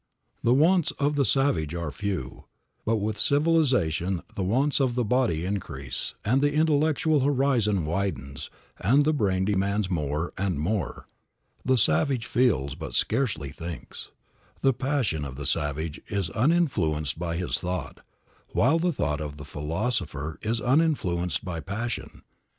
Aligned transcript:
The 0.41 0.55
wants 0.55 0.89
of 0.97 1.15
the 1.15 1.23
savage 1.23 1.75
are 1.75 1.91
few; 1.91 2.45
but 2.85 2.95
with 2.95 3.19
civilization 3.19 4.21
the 4.33 4.41
wants 4.41 4.79
of 4.79 4.95
the 4.95 5.03
body 5.03 5.45
increase, 5.45 6.15
the 6.25 6.51
intellectual 6.51 7.19
horizon 7.19 7.85
widens 7.85 8.49
and 8.79 9.05
the 9.05 9.13
brain 9.13 9.45
demands 9.45 9.91
more 9.91 10.33
and 10.39 10.59
more. 10.59 11.07
The 11.63 11.77
savage 11.77 12.25
feels, 12.25 12.73
but 12.73 12.95
scarcely 12.95 13.49
thinks. 13.49 14.09
The 14.61 14.73
passion 14.73 15.23
of 15.23 15.35
the 15.35 15.45
savage 15.45 16.01
is 16.07 16.31
uninfluenced 16.31 17.19
by 17.19 17.35
his 17.35 17.59
thought, 17.59 17.99
while 18.53 18.79
the 18.79 18.91
thought 18.91 19.21
of 19.21 19.37
the 19.37 19.45
philosopher 19.45 20.39
is 20.41 20.61
uninfluenced 20.61 21.45
by 21.45 21.59
passion. 21.59 22.23